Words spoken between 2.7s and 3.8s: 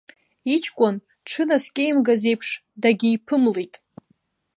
дагьиԥымлеит.